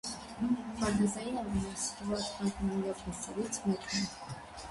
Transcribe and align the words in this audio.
Պարտեզային 0.77 1.35
ամենասիրված 1.41 2.31
բազմամյա 2.39 2.97
բույսերից 3.03 3.61
մեկն 3.69 4.01
է։ 4.01 4.05